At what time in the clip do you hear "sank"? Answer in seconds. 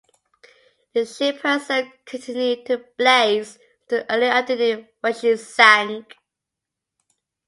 5.35-6.15